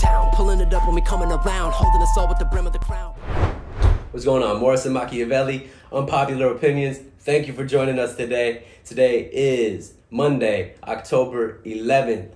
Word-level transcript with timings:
town. 0.00 0.30
Pulling 0.32 0.60
it 0.60 0.72
up 0.72 0.86
when 0.86 0.94
we 0.94 1.02
coming 1.02 1.30
around, 1.30 1.72
holding 1.72 2.02
us 2.02 2.16
all 2.16 2.26
with 2.26 2.38
the 2.38 2.44
brim 2.46 2.66
of 2.66 2.72
the 2.72 2.78
crown. 2.78 3.12
What's 4.10 4.24
going 4.24 4.42
on? 4.42 4.58
Morrison 4.58 4.92
Machiavelli, 4.92 5.68
Unpopular 5.92 6.50
Opinions. 6.52 6.98
Thank 7.20 7.46
you 7.46 7.52
for 7.52 7.64
joining 7.64 7.98
us 7.98 8.16
today. 8.16 8.64
Today 8.84 9.30
is 9.32 9.94
Monday, 10.10 10.74
October 10.82 11.60
11th. 11.64 12.30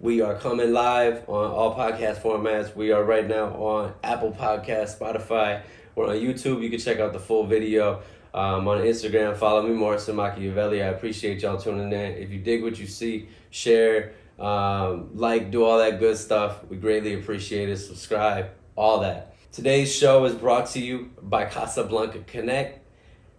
We 0.00 0.20
are 0.20 0.34
coming 0.34 0.72
live 0.72 1.28
on 1.28 1.50
all 1.50 1.76
podcast 1.76 2.20
formats. 2.20 2.74
We 2.74 2.92
are 2.92 3.04
right 3.04 3.26
now 3.26 3.46
on 3.54 3.94
Apple 4.02 4.32
Podcast, 4.32 4.98
Spotify. 4.98 5.62
We're 5.94 6.08
on 6.08 6.16
YouTube. 6.16 6.62
You 6.62 6.70
can 6.70 6.78
check 6.78 6.98
out 6.98 7.12
the 7.12 7.20
full 7.20 7.46
video. 7.46 8.02
Um, 8.34 8.68
on 8.68 8.78
Instagram, 8.78 9.34
follow 9.36 9.62
me, 9.62 9.72
Morrison 9.72 10.16
Machiavelli. 10.16 10.82
I 10.82 10.88
appreciate 10.88 11.40
y'all 11.40 11.58
tuning 11.58 11.90
in. 11.90 12.12
If 12.12 12.30
you 12.30 12.38
dig 12.38 12.62
what 12.62 12.78
you 12.78 12.86
see, 12.86 13.28
share, 13.50 14.12
um, 14.38 15.10
like, 15.14 15.50
do 15.50 15.64
all 15.64 15.78
that 15.78 15.98
good 15.98 16.16
stuff. 16.16 16.64
We 16.68 16.76
greatly 16.76 17.14
appreciate 17.14 17.68
it. 17.68 17.78
Subscribe, 17.78 18.50
all 18.76 19.00
that. 19.00 19.34
Today's 19.52 19.94
show 19.94 20.24
is 20.26 20.34
brought 20.34 20.66
to 20.70 20.80
you 20.80 21.12
by 21.22 21.46
Casablanca 21.46 22.18
Connect. 22.26 22.80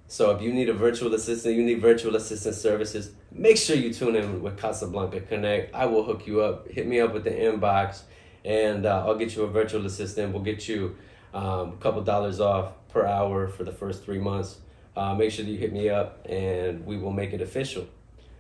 So 0.08 0.32
if 0.32 0.42
you 0.42 0.54
need 0.54 0.70
a 0.70 0.74
virtual 0.74 1.14
assistant, 1.14 1.56
you 1.56 1.64
need 1.64 1.82
virtual 1.82 2.16
assistant 2.16 2.56
services, 2.56 3.12
make 3.32 3.58
sure 3.58 3.76
you 3.76 3.94
tune 3.94 4.16
in 4.16 4.42
with 4.42 4.58
Casablanca 4.58 5.20
Connect. 5.22 5.76
I 5.76 5.86
will 5.86 6.04
hook 6.04 6.26
you 6.26 6.42
up. 6.42 6.68
Hit 6.70 6.88
me 6.88 7.02
up 7.02 7.14
with 7.14 7.26
the 7.26 7.32
inbox, 7.32 8.04
and 8.46 8.86
uh, 8.86 9.06
I'll 9.06 9.18
get 9.18 9.36
you 9.36 9.44
a 9.44 9.48
virtual 9.48 9.86
assistant. 9.86 10.34
We'll 10.34 10.44
get 10.44 10.68
you 10.68 10.96
um, 11.34 11.74
a 11.74 11.78
couple 11.82 12.02
dollars 12.02 12.40
off 12.40 12.72
per 12.88 13.06
hour 13.06 13.48
for 13.50 13.64
the 13.64 13.72
first 13.72 14.04
three 14.04 14.20
months. 14.20 14.60
Uh, 14.96 15.14
make 15.14 15.30
sure 15.32 15.46
that 15.46 15.52
you 15.52 15.58
hit 15.58 15.74
me 15.74 15.90
up, 15.90 16.26
and 16.28 16.86
we 16.86 16.98
will 16.98 17.12
make 17.12 17.34
it 17.34 17.42
official. 17.42 17.86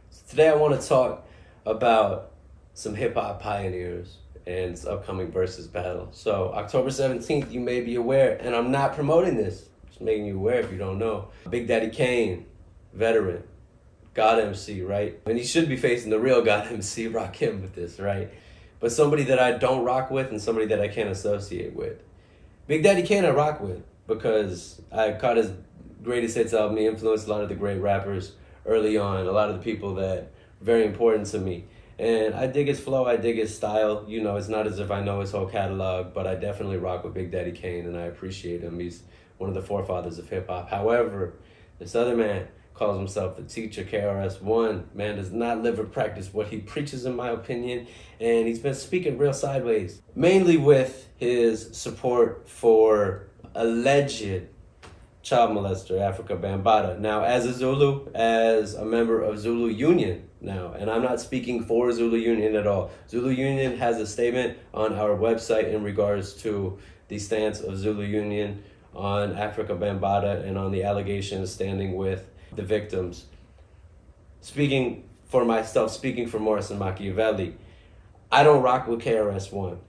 So 0.09 0.23
today 0.29 0.47
I 0.47 0.55
want 0.55 0.81
to 0.81 0.87
talk 0.87 1.27
about 1.65 2.31
some 2.77 2.93
hip 2.93 3.15
hop 3.15 3.41
pioneers 3.41 4.17
and 4.45 4.73
its 4.73 4.85
upcoming 4.85 5.31
versus 5.31 5.65
battle. 5.65 6.09
So 6.11 6.51
October 6.53 6.91
17th, 6.91 7.51
you 7.51 7.59
may 7.59 7.81
be 7.81 7.95
aware, 7.95 8.37
and 8.39 8.55
I'm 8.55 8.69
not 8.69 8.93
promoting 8.93 9.35
this, 9.35 9.67
just 9.87 9.99
making 9.99 10.27
you 10.27 10.37
aware 10.37 10.59
if 10.59 10.71
you 10.71 10.77
don't 10.77 10.99
know. 10.99 11.29
Big 11.49 11.67
Daddy 11.67 11.89
Kane, 11.89 12.45
veteran, 12.93 13.41
God 14.13 14.37
MC, 14.37 14.83
right? 14.83 15.19
And 15.25 15.39
he 15.39 15.43
should 15.43 15.67
be 15.67 15.75
facing 15.75 16.11
the 16.11 16.19
real 16.19 16.43
God 16.43 16.67
MC, 16.71 17.09
Rakim 17.09 17.61
with 17.61 17.73
this, 17.73 17.99
right? 17.99 18.29
But 18.79 18.91
somebody 18.91 19.23
that 19.23 19.39
I 19.39 19.53
don't 19.53 19.83
rock 19.83 20.11
with 20.11 20.29
and 20.29 20.39
somebody 20.39 20.67
that 20.67 20.79
I 20.79 20.87
can't 20.87 21.09
associate 21.09 21.73
with. 21.73 22.03
Big 22.67 22.83
Daddy 22.83 23.01
Kane 23.01 23.25
I 23.25 23.31
rock 23.31 23.59
with 23.59 23.83
because 24.05 24.83
I 24.91 25.13
caught 25.13 25.37
his 25.37 25.51
greatest 26.03 26.37
hits 26.37 26.53
album. 26.53 26.77
He 26.77 26.85
influenced 26.85 27.25
a 27.25 27.31
lot 27.31 27.41
of 27.41 27.49
the 27.49 27.55
great 27.55 27.79
rappers 27.79 28.33
early 28.67 28.97
on, 28.97 29.25
a 29.25 29.31
lot 29.31 29.49
of 29.49 29.57
the 29.57 29.63
people 29.63 29.95
that 29.95 30.29
very 30.61 30.85
important 30.85 31.25
to 31.29 31.39
me. 31.39 31.65
And 31.99 32.35
I 32.35 32.47
dig 32.47 32.67
his 32.67 32.79
flow, 32.79 33.05
I 33.05 33.17
dig 33.17 33.37
his 33.37 33.55
style. 33.55 34.05
You 34.07 34.21
know, 34.21 34.35
it's 34.35 34.49
not 34.49 34.67
as 34.67 34.79
if 34.79 34.91
I 34.91 35.01
know 35.01 35.19
his 35.19 35.31
whole 35.31 35.47
catalog, 35.47 36.13
but 36.13 36.27
I 36.27 36.35
definitely 36.35 36.77
rock 36.77 37.03
with 37.03 37.13
Big 37.13 37.31
Daddy 37.31 37.51
Kane 37.51 37.85
and 37.85 37.97
I 37.97 38.03
appreciate 38.03 38.61
him. 38.61 38.79
He's 38.79 39.03
one 39.37 39.49
of 39.49 39.55
the 39.55 39.61
forefathers 39.61 40.19
of 40.19 40.29
hip 40.29 40.47
hop. 40.47 40.69
However, 40.69 41.33
this 41.79 41.95
other 41.95 42.15
man 42.15 42.47
calls 42.73 42.97
himself 42.97 43.35
the 43.35 43.43
teacher, 43.43 43.83
KRS-One. 43.83 44.89
Man 44.93 45.15
does 45.15 45.31
not 45.31 45.63
live 45.63 45.79
or 45.79 45.85
practice 45.85 46.31
what 46.31 46.47
he 46.47 46.59
preaches, 46.59 47.05
in 47.05 47.15
my 47.15 47.29
opinion, 47.29 47.87
and 48.19 48.47
he's 48.47 48.59
been 48.59 48.75
speaking 48.75 49.17
real 49.17 49.33
sideways, 49.33 50.01
mainly 50.15 50.57
with 50.57 51.07
his 51.17 51.75
support 51.75 52.47
for 52.47 53.27
alleged 53.55 54.43
child 55.27 55.51
molester, 55.51 55.99
Afrika 55.99 56.39
Bambaataa. 56.39 56.99
Now, 56.99 57.23
as 57.23 57.45
a 57.45 57.53
Zulu, 57.53 58.09
as 58.15 58.75
a 58.75 58.85
member 58.85 59.21
of 59.21 59.37
Zulu 59.37 59.67
Union 59.67 60.29
now, 60.39 60.71
and 60.71 60.89
I'm 60.89 61.01
not 61.01 61.19
speaking 61.19 61.65
for 61.65 61.91
Zulu 61.91 62.17
Union 62.17 62.55
at 62.55 62.65
all. 62.65 62.91
Zulu 63.09 63.31
Union 63.31 63.77
has 63.77 63.99
a 63.99 64.07
statement 64.07 64.57
on 64.73 64.93
our 64.93 65.17
website 65.17 65.73
in 65.73 65.83
regards 65.83 66.33
to 66.43 66.79
the 67.09 67.19
stance 67.19 67.59
of 67.59 67.77
Zulu 67.77 68.05
Union 68.05 68.63
on 68.95 69.35
Afrika 69.35 69.77
Bambaataa 69.77 70.47
and 70.47 70.57
on 70.57 70.71
the 70.71 70.83
allegations 70.83 71.51
standing 71.51 71.97
with 71.97 72.25
the 72.55 72.63
victims. 72.63 73.25
Speaking 74.39 75.09
for 75.25 75.43
myself, 75.43 75.91
speaking 75.91 76.27
for 76.27 76.39
Morrison 76.39 76.79
Machiavelli, 76.79 77.53
I 78.31 78.43
don't 78.43 78.63
rock 78.63 78.87
with 78.87 79.01
KRS-One, 79.01 79.79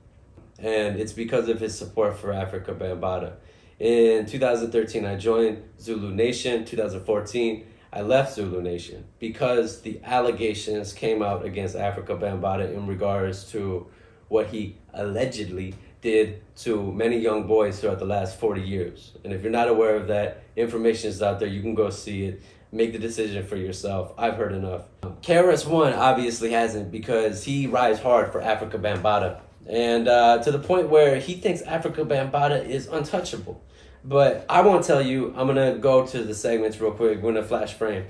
and 0.58 0.98
it's 0.98 1.12
because 1.12 1.48
of 1.48 1.60
his 1.60 1.78
support 1.78 2.18
for 2.18 2.30
Afrika 2.30 2.76
Bambaataa. 2.76 3.34
In 3.78 4.26
2013, 4.26 5.04
I 5.04 5.16
joined 5.16 5.62
Zulu 5.80 6.12
Nation. 6.12 6.64
2014, 6.64 7.64
I 7.92 8.00
left 8.00 8.34
Zulu 8.34 8.60
Nation 8.60 9.04
because 9.20 9.82
the 9.82 10.00
allegations 10.02 10.92
came 10.92 11.22
out 11.22 11.44
against 11.44 11.76
Afrika 11.76 12.18
Bambaataa 12.18 12.74
in 12.74 12.88
regards 12.88 13.50
to 13.52 13.86
what 14.26 14.48
he 14.48 14.76
allegedly 14.92 15.74
did 16.00 16.42
to 16.56 16.92
many 16.92 17.18
young 17.18 17.46
boys 17.46 17.80
throughout 17.80 18.00
the 18.00 18.04
last 18.04 18.38
40 18.40 18.62
years. 18.62 19.12
And 19.22 19.32
if 19.32 19.42
you're 19.42 19.52
not 19.52 19.68
aware 19.68 19.94
of 19.94 20.08
that, 20.08 20.42
information 20.56 21.10
is 21.10 21.22
out 21.22 21.38
there. 21.38 21.48
You 21.48 21.62
can 21.62 21.74
go 21.74 21.90
see 21.90 22.24
it. 22.24 22.42
Make 22.72 22.92
the 22.92 22.98
decision 22.98 23.46
for 23.46 23.56
yourself. 23.56 24.12
I've 24.18 24.34
heard 24.34 24.52
enough. 24.52 24.82
Um, 25.02 25.16
KRS-One 25.22 25.94
obviously 25.94 26.50
hasn't 26.50 26.90
because 26.90 27.44
he 27.44 27.66
rides 27.66 28.00
hard 28.00 28.30
for 28.32 28.42
Afrika 28.42 28.72
Bambaataa. 28.72 29.40
And 29.68 30.08
uh, 30.08 30.42
to 30.42 30.50
the 30.50 30.58
point 30.58 30.88
where 30.88 31.16
he 31.20 31.34
thinks 31.34 31.62
Afrika 31.62 32.06
Bambaataa 32.06 32.66
is 32.66 32.86
untouchable. 32.86 33.62
But 34.04 34.46
I 34.48 34.62
won't 34.62 34.84
tell 34.84 35.02
you. 35.02 35.34
I'm 35.36 35.46
gonna 35.46 35.76
go 35.76 36.06
to 36.06 36.22
the 36.22 36.34
segments 36.34 36.80
real 36.80 36.92
quick. 36.92 37.20
We're 37.20 37.32
gonna 37.32 37.46
flash 37.46 37.74
frame. 37.74 38.06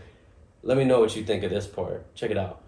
Let 0.63 0.77
me 0.77 0.85
know 0.85 1.01
what 1.01 1.17
you 1.17 1.25
think 1.25 1.43
of 1.43 1.51
this 1.51 1.67
part. 1.67 2.15
Check 2.15 2.31
it 2.31 2.39
out. 2.39 2.61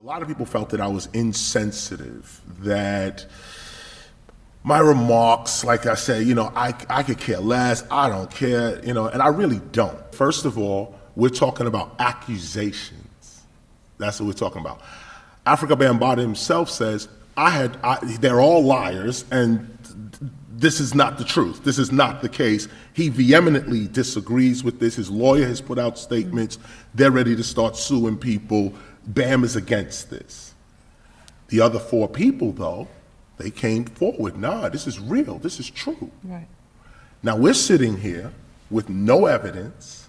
A 0.00 0.06
lot 0.06 0.22
of 0.22 0.28
people 0.28 0.46
felt 0.46 0.70
that 0.70 0.80
I 0.80 0.86
was 0.86 1.08
insensitive, 1.12 2.40
that 2.60 3.26
my 4.62 4.78
remarks, 4.78 5.64
like 5.64 5.86
I 5.86 5.94
said, 5.94 6.24
you 6.24 6.34
know, 6.34 6.52
I, 6.54 6.72
I 6.88 7.02
could 7.02 7.18
care 7.18 7.40
less, 7.40 7.84
I 7.90 8.08
don't 8.08 8.30
care, 8.30 8.84
you 8.84 8.94
know, 8.94 9.08
and 9.08 9.20
I 9.20 9.28
really 9.28 9.60
don't. 9.72 9.98
First 10.14 10.44
of 10.44 10.56
all, 10.56 10.94
we're 11.16 11.30
talking 11.30 11.66
about 11.66 11.96
accusations. 11.98 13.42
That's 13.98 14.20
what 14.20 14.26
we're 14.26 14.34
talking 14.34 14.60
about. 14.60 14.82
Afrika 15.44 15.76
Bambaataa 15.76 16.18
himself 16.18 16.70
says, 16.70 17.08
I 17.38 17.50
had, 17.50 17.78
I, 17.84 17.98
they're 18.20 18.40
all 18.40 18.64
liars, 18.64 19.24
and 19.30 19.78
this 20.50 20.80
is 20.80 20.92
not 20.92 21.18
the 21.18 21.24
truth. 21.24 21.62
This 21.62 21.78
is 21.78 21.92
not 21.92 22.20
the 22.20 22.28
case. 22.28 22.66
He 22.92 23.08
vehemently 23.10 23.86
disagrees 23.86 24.64
with 24.64 24.80
this. 24.80 24.96
His 24.96 25.08
lawyer 25.08 25.46
has 25.46 25.60
put 25.60 25.78
out 25.78 25.98
statements. 25.98 26.58
They're 26.94 27.12
ready 27.12 27.36
to 27.36 27.44
start 27.44 27.76
suing 27.76 28.18
people. 28.18 28.74
BAM 29.06 29.44
is 29.44 29.54
against 29.54 30.10
this. 30.10 30.52
The 31.46 31.60
other 31.60 31.78
four 31.78 32.08
people, 32.08 32.50
though, 32.50 32.88
they 33.36 33.50
came 33.50 33.84
forward. 33.84 34.36
Nah, 34.36 34.68
this 34.68 34.88
is 34.88 34.98
real. 34.98 35.38
This 35.38 35.60
is 35.60 35.70
true. 35.70 36.10
Right. 36.24 36.48
Now 37.22 37.36
we're 37.36 37.54
sitting 37.54 37.96
here 37.98 38.32
with 38.68 38.88
no 38.88 39.26
evidence, 39.26 40.08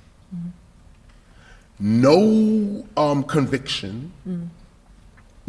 no 1.80 2.86
um, 2.98 3.24
conviction, 3.24 4.12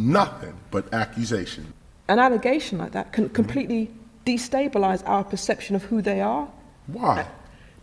nothing 0.00 0.54
but 0.70 0.92
accusation. 0.92 1.72
An 2.08 2.18
allegation 2.18 2.78
like 2.78 2.92
that 2.92 3.12
can 3.12 3.28
completely 3.28 3.90
destabilize 4.26 5.02
our 5.06 5.22
perception 5.24 5.76
of 5.76 5.84
who 5.84 6.02
they 6.02 6.20
are 6.20 6.48
Why? 6.86 7.26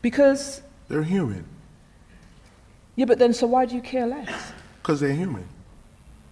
because, 0.02 0.62
They're 0.88 1.04
human. 1.04 1.46
yeah, 2.96 3.06
but 3.06 3.20
then 3.20 3.34
so 3.34 3.48
why 3.48 3.66
do 3.66 3.76
you 3.76 3.82
care 3.82 4.08
less? 4.08 4.52
Because 4.82 5.00
they're 5.00 5.14
human. 5.14 5.48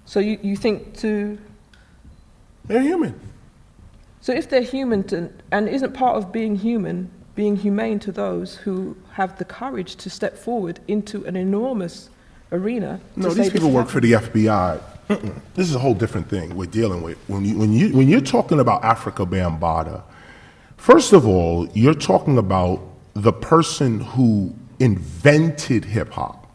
So 0.05 0.19
you, 0.19 0.37
you 0.41 0.55
think 0.55 0.95
to, 0.97 1.37
They're 2.65 2.81
human. 2.81 3.19
so 4.21 4.33
if 4.33 4.49
they're 4.49 4.61
human 4.61 5.03
to, 5.05 5.29
and 5.51 5.67
isn't 5.69 5.93
part 5.93 6.17
of 6.17 6.31
being 6.31 6.55
human 6.55 7.09
being 7.35 7.57
humane 7.57 7.99
to 7.99 8.13
those 8.13 8.55
who 8.55 8.95
have 9.11 9.37
the 9.39 9.43
courage 9.45 9.97
to 9.97 10.09
step 10.09 10.37
forward 10.37 10.79
into 10.87 11.25
an 11.25 11.35
enormous 11.35 12.09
arena? 12.53 12.99
No, 13.17 13.33
these 13.33 13.49
people 13.49 13.71
work 13.71 13.87
happened? 13.89 13.91
for 14.21 14.29
the 14.31 14.43
FBI. 14.45 14.81
Mm-mm. 15.09 15.39
This 15.53 15.69
is 15.69 15.75
a 15.75 15.79
whole 15.79 15.93
different 15.93 16.29
thing 16.29 16.55
we're 16.55 16.65
dealing 16.65 17.03
with. 17.03 17.17
When, 17.27 17.45
you, 17.45 17.57
when, 17.57 17.73
you, 17.73 17.95
when 17.95 18.07
you're 18.07 18.21
talking 18.21 18.59
about 18.59 18.81
Afrika 18.81 19.27
Bambaataa, 19.27 20.01
first 20.77 21.13
of 21.13 21.27
all, 21.27 21.67
you're 21.73 21.93
talking 21.93 22.37
about 22.37 22.81
the 23.13 23.31
person 23.31 23.99
who 23.99 24.53
invented 24.79 25.85
hip 25.85 26.11
hop, 26.11 26.47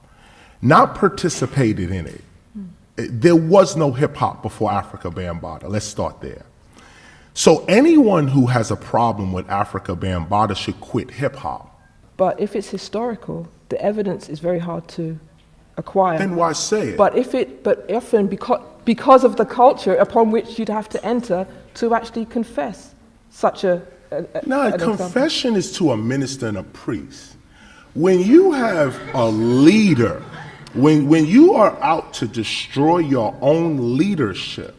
not 0.63 0.95
participated 0.95 1.91
in 1.91 2.07
it. 2.07 2.25
Hmm. 2.53 2.65
Eh, 2.99 3.07
there 3.09 3.37
was 3.37 3.77
no 3.77 3.93
hip 3.93 4.17
hop 4.17 4.43
before 4.43 4.71
Afrika 4.71 5.13
Bambaataa. 5.13 5.69
Let's 5.69 5.87
start 5.87 6.21
there. 6.21 6.45
So 7.35 7.65
anyone 7.67 8.27
who 8.27 8.47
has 8.47 8.73
a 8.73 8.77
problem 8.77 9.33
with 9.33 9.47
Afrika 9.47 9.97
Bambaataa 9.97 10.57
should 10.57 10.81
quit 10.81 11.13
hip 11.13 11.37
hop. 11.37 11.81
But 12.17 12.39
if 12.41 12.57
it's 12.57 12.69
historical, 12.69 13.49
the 13.69 13.81
evidence 13.81 14.29
is 14.29 14.41
very 14.41 14.59
hard 14.59 14.89
to 14.89 15.19
acquire. 15.81 16.19
Then 16.19 16.37
why 16.37 16.53
say 16.55 16.91
it? 16.91 16.97
But 16.97 17.13
if 17.17 17.35
it, 17.35 17.65
but 17.67 17.77
often 17.91 18.27
because, 18.29 18.63
because 18.85 19.25
of 19.25 19.33
the 19.37 19.45
culture 19.45 19.97
upon 20.07 20.31
which 20.31 20.59
you'd 20.59 20.69
have 20.81 20.89
to 20.91 21.05
enter 21.05 21.47
to 21.75 21.95
actually 21.95 22.27
confess 22.27 22.95
such 23.31 23.65
a. 23.65 23.83
a, 24.11 24.19
a 24.35 24.47
No, 24.47 24.63
a 24.63 24.69
example. 24.75 24.97
confession 24.97 25.57
is 25.57 25.73
to 25.79 25.91
a 25.93 25.97
minister 25.97 26.47
and 26.49 26.59
a 26.59 26.63
priest. 26.85 27.37
When 27.95 28.21
you 28.21 28.53
have 28.53 28.93
a 29.15 29.27
leader, 29.29 30.23
when, 30.75 31.09
when 31.09 31.27
you 31.27 31.55
are 31.55 31.77
out 31.83 32.15
to 32.21 32.29
destroy 32.29 32.99
your 32.99 33.35
own 33.41 33.97
leadership, 33.99 34.77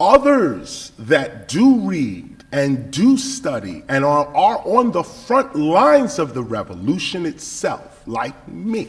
others 0.00 0.92
that 0.98 1.48
do 1.48 1.80
read 1.80 2.44
and 2.52 2.90
do 2.90 3.16
study 3.18 3.82
and 3.88 4.04
are, 4.04 4.26
are 4.34 4.58
on 4.64 4.92
the 4.92 5.02
front 5.02 5.54
lines 5.56 6.18
of 6.18 6.32
the 6.32 6.42
revolution 6.42 7.26
itself, 7.26 8.02
like 8.06 8.36
me, 8.48 8.88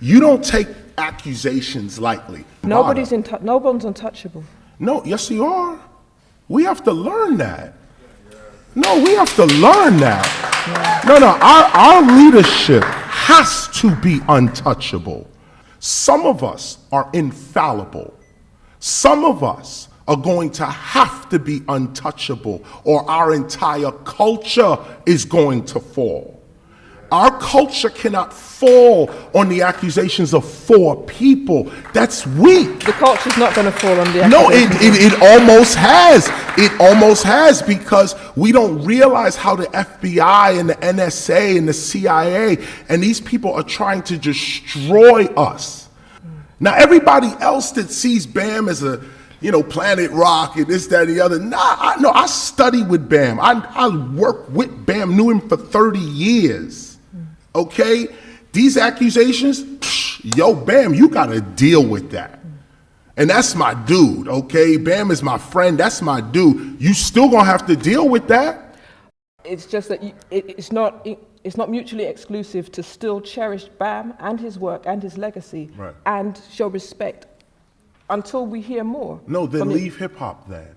you 0.00 0.20
don't 0.20 0.44
take 0.44 0.68
accusations 0.98 1.98
lightly. 1.98 2.44
Nobody's 2.62 3.12
in. 3.12 3.24
no 3.42 3.56
one's 3.56 3.84
untouchable. 3.84 4.44
No, 4.78 5.04
yes, 5.04 5.30
you 5.30 5.44
are. 5.44 5.78
We 6.48 6.64
have 6.64 6.82
to 6.84 6.92
learn 6.92 7.36
that. 7.38 7.74
No, 8.74 9.02
we 9.02 9.14
have 9.14 9.34
to 9.36 9.46
learn 9.46 9.98
that. 9.98 11.04
No, 11.06 11.18
no, 11.18 11.26
our, 11.26 11.64
our 11.74 12.16
leadership 12.16 12.84
has 12.84 13.68
to 13.80 13.94
be 13.96 14.20
untouchable. 14.28 15.28
Some 15.80 16.26
of 16.26 16.44
us 16.44 16.78
are 16.92 17.10
infallible. 17.12 18.14
Some 18.78 19.24
of 19.24 19.42
us 19.42 19.88
are 20.06 20.16
going 20.16 20.50
to 20.50 20.64
have 20.64 21.28
to 21.28 21.38
be 21.38 21.62
untouchable, 21.68 22.64
or 22.84 23.08
our 23.08 23.34
entire 23.34 23.92
culture 23.92 24.78
is 25.06 25.24
going 25.24 25.64
to 25.66 25.80
fall. 25.80 26.39
Our 27.12 27.36
culture 27.38 27.90
cannot 27.90 28.32
fall 28.32 29.10
on 29.34 29.48
the 29.48 29.62
accusations 29.62 30.32
of 30.32 30.48
four 30.48 31.02
people. 31.04 31.70
That's 31.92 32.26
weak. 32.26 32.84
The 32.84 32.92
culture's 32.92 33.36
not 33.36 33.54
going 33.54 33.66
to 33.66 33.72
fall 33.72 33.98
on 33.98 34.12
the. 34.12 34.28
No, 34.28 34.50
it, 34.50 34.70
it, 34.80 35.12
it 35.12 35.22
almost 35.22 35.74
has. 35.74 36.28
It 36.56 36.72
almost 36.80 37.24
has 37.24 37.62
because 37.62 38.14
we 38.36 38.52
don't 38.52 38.84
realize 38.84 39.34
how 39.34 39.56
the 39.56 39.66
FBI 39.66 40.60
and 40.60 40.70
the 40.70 40.74
NSA 40.74 41.58
and 41.58 41.66
the 41.66 41.72
CIA 41.72 42.58
and 42.88 43.02
these 43.02 43.20
people 43.20 43.52
are 43.52 43.64
trying 43.64 44.02
to 44.02 44.16
destroy 44.16 45.24
us. 45.36 45.88
Now, 46.60 46.74
everybody 46.74 47.28
else 47.40 47.72
that 47.72 47.90
sees 47.90 48.26
BAM 48.26 48.68
as 48.68 48.82
a 48.82 49.02
you 49.40 49.50
know, 49.50 49.62
Planet 49.62 50.10
Rock 50.10 50.56
and 50.56 50.66
this, 50.66 50.86
that, 50.88 51.08
and 51.08 51.16
the 51.16 51.20
other. 51.20 51.38
Nah, 51.38 51.56
I, 51.58 51.96
no, 51.98 52.10
I 52.10 52.26
study 52.26 52.82
with 52.82 53.08
Bam. 53.08 53.40
I, 53.40 53.66
I 53.70 53.88
work 54.14 54.50
with 54.50 54.84
Bam, 54.84 55.16
knew 55.16 55.30
him 55.30 55.48
for 55.48 55.56
30 55.56 55.98
years. 55.98 56.89
Okay? 57.54 58.08
These 58.52 58.76
accusations, 58.76 59.62
psh, 59.62 60.36
yo, 60.36 60.54
Bam, 60.54 60.94
you 60.94 61.08
got 61.08 61.26
to 61.26 61.40
deal 61.40 61.84
with 61.86 62.10
that. 62.10 62.40
And 63.16 63.28
that's 63.28 63.54
my 63.54 63.74
dude, 63.74 64.28
okay? 64.28 64.76
Bam 64.76 65.10
is 65.10 65.22
my 65.22 65.36
friend. 65.36 65.78
That's 65.78 66.00
my 66.00 66.20
dude. 66.20 66.80
You 66.80 66.94
still 66.94 67.28
gonna 67.28 67.44
have 67.44 67.66
to 67.66 67.76
deal 67.76 68.08
with 68.08 68.28
that. 68.28 68.76
It's 69.44 69.66
just 69.66 69.88
that 69.90 70.02
you, 70.02 70.12
it, 70.30 70.54
it's 70.56 70.72
not. 70.72 71.06
It, 71.06 71.18
it's 71.42 71.56
not 71.56 71.70
mutually 71.70 72.04
exclusive 72.04 72.70
to 72.72 72.82
still 72.82 73.20
cherish 73.20 73.64
Bam 73.78 74.14
and 74.20 74.38
his 74.38 74.58
work 74.58 74.82
and 74.86 75.02
his 75.02 75.16
legacy 75.16 75.70
Right. 75.76 75.94
and 76.04 76.38
show 76.50 76.66
respect 76.68 77.26
until 78.10 78.46
we 78.46 78.60
hear 78.60 78.84
more. 78.84 79.20
No, 79.26 79.46
then 79.46 79.68
leave 79.70 79.96
hip 79.96 80.16
hop 80.16 80.48
then. 80.48 80.74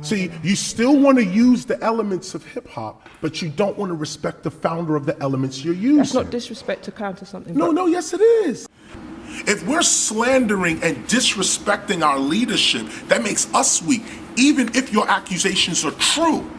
See, 0.00 0.30
you 0.42 0.56
still 0.56 0.98
want 0.98 1.18
to 1.18 1.24
use 1.24 1.66
the 1.66 1.80
elements 1.82 2.34
of 2.34 2.44
hip 2.46 2.66
hop, 2.66 3.06
but 3.20 3.42
you 3.42 3.50
don't 3.50 3.76
want 3.76 3.90
to 3.90 3.94
respect 3.94 4.42
the 4.42 4.50
founder 4.50 4.96
of 4.96 5.04
the 5.04 5.20
elements 5.20 5.62
you're 5.62 5.74
using. 5.74 5.98
That's 5.98 6.14
not 6.14 6.30
disrespect 6.30 6.82
to 6.84 6.92
counter 6.92 7.26
something. 7.26 7.54
No, 7.54 7.70
no, 7.70 7.86
yes, 7.86 8.14
it 8.14 8.22
is. 8.22 8.66
If 9.46 9.66
we're 9.66 9.82
slandering 9.82 10.82
and 10.82 10.96
disrespecting 11.08 12.02
our 12.02 12.18
leadership, 12.18 12.86
that 13.08 13.22
makes 13.22 13.52
us 13.52 13.82
weak, 13.82 14.02
even 14.36 14.74
if 14.74 14.92
your 14.92 15.08
accusations 15.10 15.84
are 15.84 15.92
true. 15.92 16.50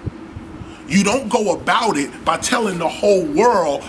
You 0.88 1.04
don't 1.04 1.28
go 1.30 1.56
about 1.56 1.98
it 1.98 2.24
by 2.24 2.38
telling 2.38 2.78
the 2.78 2.90
whole 2.90 3.26
world 3.26 3.84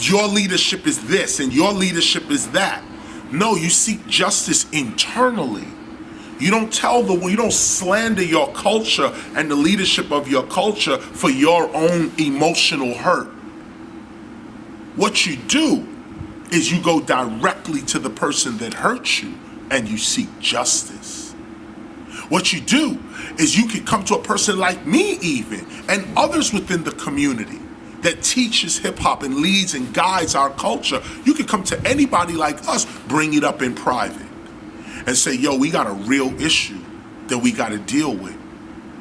your 0.00 0.26
leadership 0.28 0.86
is 0.86 1.06
this 1.06 1.40
and 1.40 1.52
your 1.52 1.72
leadership 1.72 2.30
is 2.30 2.50
that. 2.50 2.84
No, 3.32 3.56
you 3.56 3.70
seek 3.70 4.06
justice 4.06 4.68
internally. 4.70 5.66
You 6.40 6.50
don't 6.50 6.72
tell 6.72 7.02
the 7.02 7.14
you 7.28 7.36
don't 7.36 7.52
slander 7.52 8.22
your 8.22 8.52
culture 8.52 9.12
and 9.34 9.50
the 9.50 9.54
leadership 9.54 10.10
of 10.10 10.28
your 10.28 10.44
culture 10.44 10.98
for 10.98 11.30
your 11.30 11.74
own 11.74 12.12
emotional 12.18 12.94
hurt. 12.94 13.28
What 14.96 15.26
you 15.26 15.36
do 15.36 15.86
is 16.52 16.70
you 16.70 16.82
go 16.82 17.00
directly 17.00 17.82
to 17.82 17.98
the 17.98 18.10
person 18.10 18.58
that 18.58 18.74
hurt 18.74 19.22
you 19.22 19.34
and 19.70 19.88
you 19.88 19.98
seek 19.98 20.28
justice. 20.40 21.32
What 22.28 22.52
you 22.52 22.60
do 22.60 22.98
is 23.38 23.56
you 23.56 23.66
can 23.66 23.84
come 23.84 24.04
to 24.04 24.14
a 24.14 24.22
person 24.22 24.58
like 24.58 24.86
me, 24.86 25.18
even, 25.20 25.66
and 25.88 26.06
others 26.16 26.52
within 26.52 26.84
the 26.84 26.92
community 26.92 27.58
that 28.02 28.22
teaches 28.22 28.78
hip 28.78 28.98
hop 28.98 29.22
and 29.22 29.36
leads 29.36 29.74
and 29.74 29.92
guides 29.92 30.34
our 30.34 30.50
culture. 30.50 31.02
You 31.24 31.34
can 31.34 31.46
come 31.46 31.64
to 31.64 31.80
anybody 31.86 32.34
like 32.34 32.66
us, 32.68 32.86
bring 33.08 33.34
it 33.34 33.44
up 33.44 33.62
in 33.62 33.74
private, 33.74 34.23
and 35.06 35.16
say, 35.16 35.34
yo, 35.34 35.56
we 35.56 35.70
got 35.70 35.86
a 35.86 35.92
real 35.92 36.40
issue 36.40 36.80
that 37.28 37.38
we 37.38 37.52
got 37.52 37.70
to 37.70 37.78
deal 37.78 38.14
with. 38.14 38.36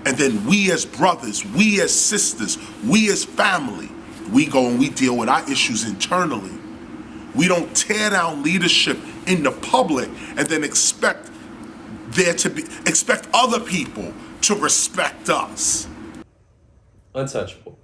And 0.06 0.18
then 0.18 0.46
we 0.46 0.72
as 0.72 0.86
brothers, 0.86 1.46
we 1.46 1.82
as 1.82 1.94
sisters, 1.98 2.58
we 2.86 3.10
as 3.10 3.24
family, 3.24 3.90
we 4.32 4.46
go 4.46 4.68
and 4.68 4.80
we 4.80 4.90
deal 4.90 5.18
with 5.18 5.30
our 5.30 5.50
issues 5.50 5.86
internally. 5.86 6.52
We 7.36 7.48
don't 7.48 7.76
tear 7.76 8.10
down 8.10 8.44
leadership 8.44 8.98
in 9.28 9.44
the 9.44 9.52
public 9.52 10.10
and 10.38 10.48
then 10.48 10.64
expect 10.64 11.30
there 12.10 12.34
to 12.34 12.50
be 12.50 12.64
expect 12.86 13.28
other 13.34 13.60
people 13.60 14.14
to 14.42 14.56
respect 14.56 15.30
us. 15.30 15.88
untouchable. 17.16 17.78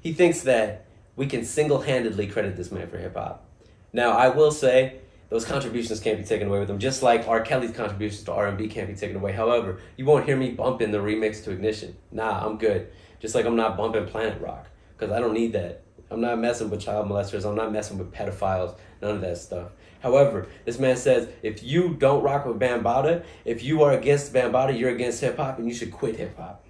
He 0.00 0.12
thinks 0.12 0.42
that 0.42 0.86
we 1.16 1.26
can 1.26 1.44
single 1.44 1.80
handedly 1.80 2.26
credit 2.26 2.56
this 2.56 2.70
man 2.70 2.88
for 2.88 2.98
hip 2.98 3.16
hop. 3.16 3.44
Now, 3.92 4.12
I 4.12 4.28
will 4.28 4.52
say 4.52 4.98
those 5.28 5.44
contributions 5.44 6.00
can't 6.00 6.18
be 6.18 6.24
taken 6.24 6.48
away 6.48 6.60
with 6.60 6.68
them, 6.68 6.78
just 6.78 7.02
like 7.02 7.26
R. 7.26 7.40
Kelly's 7.40 7.72
contributions 7.72 8.22
to 8.24 8.32
R 8.32 8.46
and 8.46 8.56
B 8.56 8.68
can't 8.68 8.88
be 8.88 8.94
taken 8.94 9.16
away. 9.16 9.32
However, 9.32 9.80
you 9.96 10.04
won't 10.04 10.24
hear 10.24 10.36
me 10.36 10.50
bumping 10.50 10.92
the 10.92 10.98
remix 10.98 11.42
to 11.44 11.50
Ignition. 11.50 11.96
Nah, 12.12 12.46
I'm 12.46 12.58
good. 12.58 12.88
Just 13.18 13.34
like 13.34 13.44
I'm 13.44 13.56
not 13.56 13.76
bumping 13.76 14.06
Planet 14.06 14.40
Rock 14.40 14.66
because 14.96 15.12
I 15.12 15.20
don't 15.20 15.34
need 15.34 15.52
that. 15.54 15.82
I'm 16.10 16.20
not 16.20 16.38
messing 16.38 16.70
with 16.70 16.80
child 16.80 17.08
molesters. 17.08 17.44
I'm 17.44 17.56
not 17.56 17.72
messing 17.72 17.98
with 17.98 18.12
pedophiles. 18.12 18.76
None 19.02 19.16
of 19.16 19.20
that 19.22 19.38
stuff. 19.38 19.70
However, 20.00 20.46
this 20.64 20.78
man 20.78 20.96
says 20.96 21.28
if 21.42 21.64
you 21.64 21.94
don't 21.94 22.22
rock 22.22 22.46
with 22.46 22.60
Bambaataa, 22.60 23.24
if 23.44 23.64
you 23.64 23.82
are 23.82 23.92
against 23.92 24.32
Bambaataa, 24.32 24.78
you're 24.78 24.90
against 24.90 25.20
hip 25.20 25.36
hop, 25.36 25.58
and 25.58 25.66
you 25.66 25.74
should 25.74 25.90
quit 25.90 26.16
hip 26.16 26.36
hop. 26.36 26.64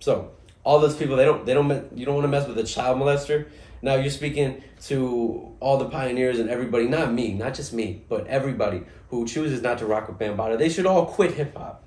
So 0.00 0.30
all 0.64 0.80
those 0.80 0.96
people, 0.96 1.16
they 1.16 1.24
don't, 1.24 1.46
they 1.46 1.54
don't 1.54 1.96
you 1.96 2.04
don't 2.04 2.14
want 2.14 2.24
to 2.24 2.28
mess 2.28 2.48
with 2.48 2.58
a 2.58 2.64
child 2.64 2.98
molester. 2.98 3.46
Now 3.82 3.96
you're 3.96 4.10
speaking 4.10 4.62
to 4.86 5.54
all 5.60 5.76
the 5.76 5.90
pioneers 5.90 6.38
and 6.38 6.48
everybody, 6.48 6.88
not 6.88 7.12
me, 7.12 7.34
not 7.34 7.54
just 7.54 7.72
me, 7.72 8.02
but 8.08 8.26
everybody 8.26 8.82
who 9.10 9.26
chooses 9.26 9.60
not 9.60 9.78
to 9.78 9.86
rock 9.86 10.08
with 10.08 10.18
Bambaataa. 10.18 10.58
They 10.58 10.70
should 10.70 10.86
all 10.86 11.06
quit 11.06 11.32
hip 11.32 11.54
hop. 11.54 11.84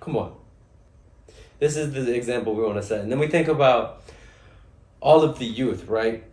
Come 0.00 0.16
on. 0.16 0.34
This 1.60 1.76
is 1.76 1.92
the 1.92 2.14
example 2.14 2.54
we 2.54 2.64
want 2.64 2.76
to 2.76 2.82
set, 2.82 3.00
and 3.00 3.12
then 3.12 3.20
we 3.20 3.28
think 3.28 3.46
about 3.46 4.02
all 5.00 5.22
of 5.22 5.38
the 5.38 5.46
youth, 5.46 5.86
right, 5.86 6.24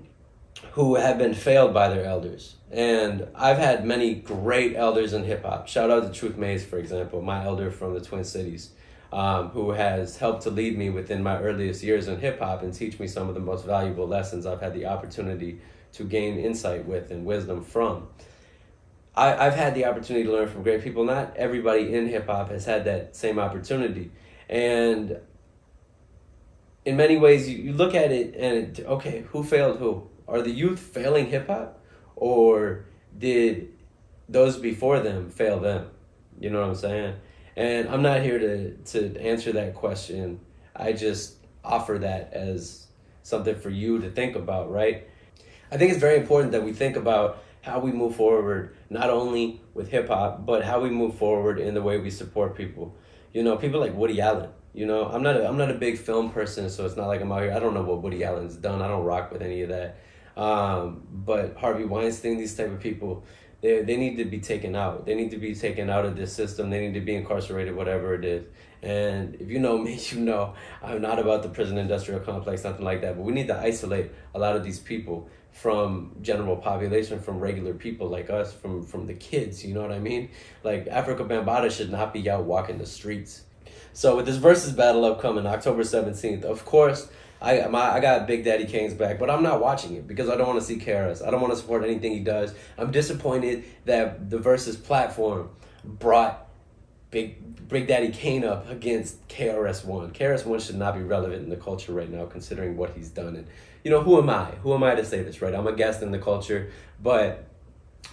who 0.72 0.96
have 0.96 1.18
been 1.18 1.34
failed 1.34 1.74
by 1.74 1.90
their 1.90 2.06
elders. 2.06 2.56
And 2.72 3.28
I've 3.36 3.58
had 3.58 3.86
many 3.86 4.16
great 4.16 4.76
elders 4.76 5.14
in 5.14 5.24
hip 5.24 5.44
hop. 5.44 5.68
Shout 5.68 5.92
out 5.92 6.04
to 6.04 6.12
Truth 6.18 6.38
Maze, 6.38 6.66
for 6.66 6.80
example, 6.80 7.22
my 7.22 7.44
elder 7.44 7.70
from 7.70 7.94
the 7.94 8.02
Twin 8.02 8.24
Cities, 8.24 8.72
um, 9.12 9.50
who 9.50 9.72
has 9.72 10.18
helped 10.18 10.44
to 10.44 10.50
lead 10.50 10.78
me 10.78 10.90
within 10.90 11.22
my 11.22 11.40
earliest 11.40 11.84
years 11.84 12.08
in 12.08 12.20
hip 12.20 12.40
hop 12.40 12.64
and 12.64 12.74
teach 12.74 13.00
me 13.00 13.08
some 13.08 13.28
of 13.28 13.36
the 13.36 13.42
most 13.42 13.66
valuable 13.66 14.08
lessons 14.08 14.46
I've 14.46 14.62
had 14.62 14.74
the 14.74 14.86
opportunity 14.86 15.60
to 15.94 16.04
gain 16.04 16.40
insight 16.40 16.86
with 16.86 17.12
and 17.12 17.26
wisdom 17.26 17.64
from. 17.64 18.08
I, 19.14 19.48
I've 19.48 19.56
had 19.56 19.76
the 19.76 19.86
opportunity 19.86 20.26
to 20.26 20.32
learn 20.32 20.48
from 20.48 20.64
great 20.64 20.82
people. 20.84 21.04
Not 21.04 21.36
everybody 21.36 21.94
in 21.94 22.08
hip 22.08 22.28
hop 22.28 22.50
has 22.50 22.66
had 22.66 22.86
that 22.86 23.16
same 23.16 23.40
opportunity. 23.40 24.12
And 24.50 25.20
in 26.86 26.96
many 26.96 27.18
ways, 27.18 27.50
you, 27.50 27.58
you 27.58 27.74
look 27.74 27.94
at 27.94 28.12
it 28.12 28.36
and 28.36 28.80
okay, 28.80 29.26
who 29.32 29.44
failed 29.44 29.80
who? 29.80 30.08
Are 30.28 30.42
the 30.42 30.52
youth 30.52 30.80
failing 30.80 31.28
hip 31.28 31.48
hop, 31.48 31.84
or 32.16 32.86
did 33.18 33.74
those 34.30 34.58
before 34.58 35.02
them 35.02 35.30
fail 35.30 35.60
them? 35.60 35.90
You 36.40 36.50
know 36.50 36.62
what 36.62 36.70
I'm 36.70 36.76
saying? 36.76 37.16
And 37.56 37.90
I'm 37.90 38.02
not 38.02 38.22
here 38.22 38.40
to 38.40 38.72
to 38.78 39.20
answer 39.22 39.52
that 39.54 39.76
question. 39.76 40.40
I 40.76 40.94
just 40.94 41.36
offer 41.64 41.98
that 42.00 42.34
as 42.34 42.88
something 43.24 43.56
for 43.56 43.70
you 43.70 44.00
to 44.00 44.10
think 44.10 44.36
about, 44.36 44.72
right? 44.72 45.08
I 45.72 45.78
think 45.78 45.92
it's 45.92 46.00
very 46.00 46.18
important 46.18 46.52
that 46.54 46.64
we 46.64 46.74
think 46.74 46.96
about 46.96 47.44
how 47.62 47.80
we 47.80 47.92
move 47.92 48.16
forward, 48.16 48.76
not 48.90 49.10
only 49.10 49.62
with 49.74 49.90
hip 49.90 50.08
hop, 50.08 50.46
but 50.46 50.64
how 50.64 50.82
we 50.82 50.90
move 50.90 51.16
forward 51.16 51.60
in 51.60 51.74
the 51.74 51.82
way 51.82 52.00
we 52.00 52.10
support 52.10 52.56
people. 52.56 52.96
You 53.34 53.44
know, 53.44 53.56
people 53.58 53.80
like 53.80 53.96
Woody 53.96 54.20
Allen. 54.20 54.50
You 54.74 54.86
know, 54.86 55.06
I'm 55.06 55.22
not 55.22 55.36
a, 55.36 55.48
I'm 55.48 55.58
not 55.58 55.70
a 55.70 55.76
big 55.76 55.98
film 55.98 56.32
person, 56.32 56.70
so 56.70 56.86
it's 56.86 56.96
not 56.96 57.08
like 57.08 57.22
I'm 57.22 57.32
out 57.32 57.44
here. 57.44 57.54
I 57.54 57.60
don't 57.60 57.74
know 57.74 57.84
what 57.84 58.02
Woody 58.02 58.24
Allen's 58.24 58.56
done. 58.56 58.82
I 58.82 58.88
don't 58.88 59.04
rock 59.04 59.32
with 59.32 59.42
any 59.42 59.62
of 59.62 59.70
that. 59.70 59.98
Um, 60.38 61.04
but 61.12 61.58
Harvey 61.58 61.84
Weinstein, 61.84 62.38
these 62.38 62.56
type 62.56 62.72
of 62.72 62.80
people, 62.80 63.26
they 63.62 63.82
they 63.84 63.98
need 63.98 64.18
to 64.18 64.26
be 64.26 64.40
taken 64.40 64.76
out. 64.76 65.06
They 65.06 65.16
need 65.16 65.32
to 65.32 65.38
be 65.38 65.54
taken 65.56 65.90
out 65.90 66.06
of 66.06 66.16
this 66.16 66.34
system. 66.34 66.70
They 66.70 66.80
need 66.80 66.94
to 66.96 67.02
be 67.02 67.16
incarcerated, 67.16 67.76
whatever 67.76 68.14
it 68.16 68.26
is. 68.26 68.46
And 68.82 69.36
if 69.36 69.50
you 69.50 69.60
know 69.60 69.78
me, 69.86 70.00
you 70.10 70.20
know 70.20 70.54
I'm 70.82 71.02
not 71.02 71.20
about 71.20 71.44
the 71.44 71.50
prison 71.50 71.78
industrial 71.78 72.22
complex, 72.22 72.64
nothing 72.64 72.86
like 72.86 73.02
that. 73.02 73.16
But 73.16 73.24
we 73.24 73.34
need 73.34 73.48
to 73.48 73.58
isolate 73.58 74.12
a 74.34 74.40
lot 74.40 74.56
of 74.56 74.64
these 74.64 74.80
people 74.80 75.30
from 75.52 76.16
general 76.22 76.56
population, 76.56 77.20
from 77.20 77.40
regular 77.40 77.74
people 77.74 78.08
like 78.08 78.30
us, 78.30 78.54
from 78.54 78.84
from 78.84 79.06
the 79.06 79.14
kids. 79.14 79.64
You 79.64 79.74
know 79.76 79.82
what 79.82 79.92
I 79.92 80.00
mean? 80.00 80.30
Like 80.64 80.86
Afrika 80.88 81.28
Bambaataa 81.28 81.72
should 81.72 81.92
not 81.92 82.14
be 82.14 82.30
out 82.30 82.46
walking 82.46 82.78
the 82.78 82.86
streets. 82.86 83.44
So 83.94 84.16
with 84.16 84.26
this 84.26 84.38
versus 84.38 84.74
battle 84.74 85.06
upcoming 85.06 85.46
October 85.46 85.84
seventeenth, 85.84 86.44
of 86.44 86.66
course. 86.66 87.10
I 87.44 87.66
my, 87.68 87.94
I 87.94 88.00
got 88.00 88.28
Big 88.28 88.44
Daddy 88.44 88.66
Kane's 88.66 88.94
back, 88.94 89.18
but 89.18 89.28
I'm 89.28 89.42
not 89.42 89.60
watching 89.62 89.96
it 89.96 90.06
because 90.06 90.30
I 90.30 90.36
don't 90.38 90.48
want 90.48 90.60
to 90.60 90.66
see 90.66 90.78
KRS. 90.78 91.26
I 91.26 91.32
don't 91.32 91.42
want 91.42 91.52
to 91.52 91.58
support 91.58 91.84
anything 91.84 92.12
he 92.12 92.20
does. 92.20 92.54
I'm 92.78 92.92
disappointed 92.92 93.64
that 93.86 94.30
the 94.30 94.38
versus 94.38 94.78
platform 94.78 95.50
brought 95.84 96.48
Big 97.10 97.68
Big 97.68 97.88
Daddy 97.88 98.10
Kane 98.10 98.44
up 98.44 98.70
against 98.70 99.28
KRS 99.28 99.86
One. 99.86 100.12
KRS 100.12 100.46
One 100.46 100.60
should 100.60 100.76
not 100.76 100.94
be 100.96 101.02
relevant 101.02 101.44
in 101.44 101.50
the 101.50 101.58
culture 101.58 101.94
right 101.94 102.10
now, 102.10 102.26
considering 102.26 102.78
what 102.78 102.92
he's 102.92 103.10
done. 103.10 103.36
And 103.36 103.48
you 103.84 103.90
know, 103.90 104.04
who 104.04 104.18
am 104.20 104.30
I? 104.30 104.52
Who 104.64 104.74
am 104.74 104.84
I 104.84 104.96
to 104.96 105.04
say 105.04 105.24
this? 105.24 105.42
Right? 105.42 105.54
I'm 105.54 105.68
a 105.68 105.74
guest 105.74 106.02
in 106.02 106.12
the 106.12 106.20
culture, 106.20 106.72
but 107.02 107.46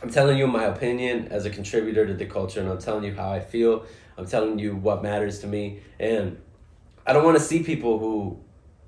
I'm 0.02 0.10
telling 0.10 0.38
you 0.38 0.46
my 0.46 0.64
opinion 0.64 1.28
as 1.28 1.44
a 1.44 1.50
contributor 1.50 2.06
to 2.06 2.14
the 2.14 2.26
culture, 2.26 2.60
and 2.60 2.68
I'm 2.68 2.78
telling 2.78 3.04
you 3.04 3.14
how 3.14 3.30
I 3.30 3.40
feel. 3.40 3.84
I'm 4.18 4.26
telling 4.26 4.58
you 4.58 4.76
what 4.76 5.02
matters 5.02 5.38
to 5.40 5.46
me, 5.46 5.80
and 5.98 6.38
I 7.06 7.12
don't 7.12 7.24
want 7.24 7.38
to 7.38 7.42
see 7.42 7.62
people 7.62 7.98
who 7.98 8.38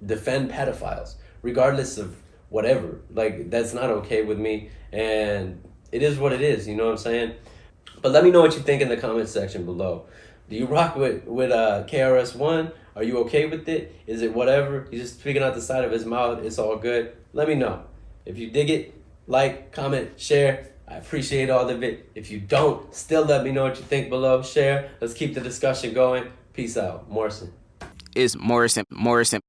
defend 0.04 0.50
pedophiles, 0.50 1.14
regardless 1.40 1.96
of 1.96 2.16
whatever. 2.48 3.00
Like 3.14 3.48
that's 3.48 3.72
not 3.72 3.90
okay 3.90 4.22
with 4.22 4.38
me, 4.38 4.70
and 4.92 5.62
it 5.92 6.02
is 6.02 6.18
what 6.18 6.32
it 6.32 6.42
is. 6.42 6.66
You 6.68 6.76
know 6.76 6.86
what 6.86 6.92
I'm 6.92 6.98
saying? 6.98 7.34
But 8.02 8.12
let 8.12 8.24
me 8.24 8.30
know 8.30 8.40
what 8.40 8.54
you 8.54 8.60
think 8.60 8.82
in 8.82 8.88
the 8.88 8.96
comment 8.96 9.28
section 9.28 9.64
below. 9.64 10.06
Do 10.48 10.56
you 10.56 10.66
rock 10.66 10.96
with 10.96 11.24
with 11.26 11.52
uh, 11.52 11.84
KRS 11.86 12.34
One? 12.34 12.72
Are 12.96 13.04
you 13.04 13.18
okay 13.18 13.46
with 13.46 13.68
it? 13.68 13.94
Is 14.06 14.20
it 14.20 14.34
whatever? 14.34 14.88
He's 14.90 15.00
just 15.00 15.20
speaking 15.20 15.42
out 15.42 15.54
the 15.54 15.60
side 15.60 15.84
of 15.84 15.92
his 15.92 16.04
mouth. 16.04 16.44
It's 16.44 16.58
all 16.58 16.76
good. 16.76 17.16
Let 17.32 17.48
me 17.48 17.54
know. 17.54 17.84
If 18.26 18.36
you 18.36 18.50
dig 18.50 18.68
it, 18.68 18.94
like, 19.26 19.70
comment, 19.72 20.20
share. 20.20 20.69
I 20.90 20.96
appreciate 20.96 21.50
all 21.50 21.68
of 21.68 21.82
it. 21.84 22.10
If 22.16 22.32
you 22.32 22.40
don't, 22.40 22.92
still 22.92 23.24
let 23.24 23.44
me 23.44 23.52
know 23.52 23.62
what 23.62 23.76
you 23.76 23.84
think 23.84 24.10
below. 24.10 24.42
Share. 24.42 24.90
Let's 25.00 25.14
keep 25.14 25.34
the 25.34 25.40
discussion 25.40 25.94
going. 25.94 26.24
Peace 26.52 26.76
out. 26.76 27.08
Morrison. 27.08 27.52
Is 28.16 28.36
Morrison 28.36 28.84
Morrison 28.90 29.40